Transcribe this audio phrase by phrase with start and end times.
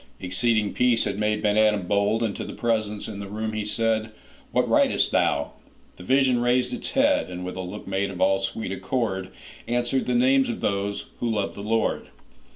[0.19, 3.63] Exceeding peace had made Ben Adhem bold, And to the presence in the room he
[3.63, 8.71] said,'What writest thou?'—The vision raised its head, And, with a look made of all sweet
[8.71, 9.29] accord,
[9.67, 12.07] Answered, 'The names of those who love the Lord.